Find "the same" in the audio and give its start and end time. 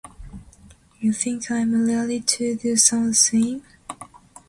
2.71-3.61